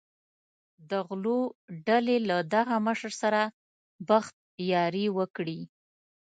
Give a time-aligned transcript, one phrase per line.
[0.89, 1.39] د غلو
[1.87, 3.41] ډلې له دغه مشر سره
[4.09, 4.35] بخت
[4.71, 5.59] یاري وکړي.